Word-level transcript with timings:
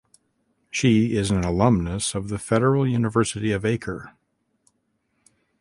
She 0.71 1.15
is 1.15 1.29
an 1.29 1.43
alumnus 1.43 2.15
of 2.15 2.29
the 2.29 2.39
Federal 2.39 2.87
University 2.87 3.51
of 3.51 3.63
Acre. 3.63 4.13